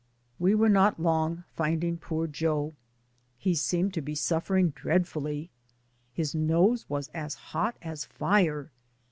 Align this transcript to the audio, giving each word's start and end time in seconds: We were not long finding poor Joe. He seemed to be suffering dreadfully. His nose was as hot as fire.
We 0.39 0.55
were 0.55 0.67
not 0.67 0.99
long 0.99 1.43
finding 1.53 1.97
poor 1.99 2.25
Joe. 2.25 2.73
He 3.37 3.53
seemed 3.53 3.93
to 3.93 4.01
be 4.01 4.15
suffering 4.15 4.71
dreadfully. 4.71 5.51
His 6.11 6.33
nose 6.33 6.87
was 6.89 7.09
as 7.09 7.35
hot 7.35 7.77
as 7.83 8.03
fire. 8.05 8.71